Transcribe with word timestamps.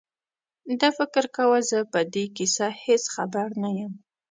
ده 0.79 0.87
فکر 0.97 1.23
کاوه 1.35 1.59
زه 1.71 1.79
په 1.91 1.99
دې 2.13 2.25
کیسه 2.37 2.67
هېڅ 2.83 3.03
خبر 3.15 3.47
نه 3.63 3.69
یم. 3.77 3.93